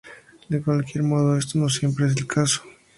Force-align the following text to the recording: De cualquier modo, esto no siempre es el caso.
De 0.49 0.63
cualquier 0.63 1.03
modo, 1.03 1.37
esto 1.37 1.59
no 1.59 1.69
siempre 1.69 2.07
es 2.07 2.17
el 2.17 2.25
caso. 2.25 2.63